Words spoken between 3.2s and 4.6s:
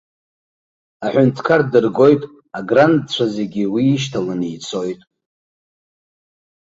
зегьы уи ишьаҭланы